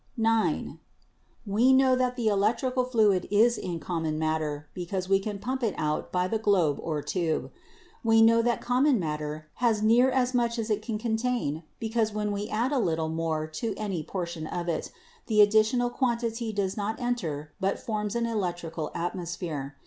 "(9) 0.17 0.79
We 1.45 1.71
know 1.71 1.95
that 1.95 2.15
the 2.15 2.27
electrical 2.27 2.85
fluid 2.85 3.27
is 3.29 3.55
in 3.55 3.79
common 3.79 4.17
matter 4.17 4.67
because 4.73 5.07
we 5.07 5.19
can 5.19 5.37
pump 5.37 5.61
it 5.61 5.75
out 5.77 6.11
by 6.11 6.27
the 6.27 6.39
globe 6.39 6.79
or 6.81 7.03
tube. 7.03 7.51
We 8.03 8.19
know 8.23 8.41
that 8.41 8.61
common 8.61 8.99
matter 8.99 9.51
has 9.61 9.83
near 9.83 10.09
as 10.09 10.33
much 10.33 10.57
as 10.57 10.71
it 10.71 10.81
can 10.81 10.97
contain 10.97 11.65
because 11.79 12.13
when 12.13 12.31
we 12.31 12.49
add 12.49 12.71
a 12.71 12.79
little 12.79 13.09
more 13.09 13.45
to 13.45 13.75
any 13.77 14.01
portion 14.01 14.47
of 14.47 14.67
it, 14.67 14.91
the 15.27 15.39
additional 15.39 15.91
quantity 15.91 16.51
does 16.51 16.75
not 16.75 16.99
enter 16.99 17.51
but 17.59 17.77
forms 17.77 18.15
an 18.15 18.25
electrical 18.25 18.89
atmosphere. 18.95 19.75